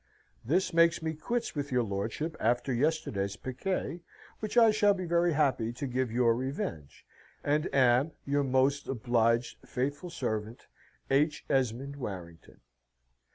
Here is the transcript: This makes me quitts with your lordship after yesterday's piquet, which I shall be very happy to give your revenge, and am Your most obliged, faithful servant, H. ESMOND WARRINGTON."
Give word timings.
This 0.43 0.73
makes 0.73 1.03
me 1.03 1.13
quitts 1.13 1.53
with 1.53 1.71
your 1.71 1.83
lordship 1.83 2.35
after 2.39 2.73
yesterday's 2.73 3.35
piquet, 3.35 4.01
which 4.39 4.57
I 4.57 4.71
shall 4.71 4.95
be 4.95 5.05
very 5.05 5.33
happy 5.33 5.71
to 5.73 5.85
give 5.85 6.11
your 6.11 6.35
revenge, 6.35 7.05
and 7.43 7.69
am 7.71 8.09
Your 8.25 8.43
most 8.43 8.87
obliged, 8.87 9.59
faithful 9.63 10.09
servant, 10.09 10.65
H. 11.11 11.45
ESMOND 11.51 11.97
WARRINGTON." 11.97 12.61